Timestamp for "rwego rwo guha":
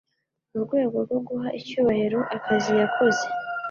0.65-1.49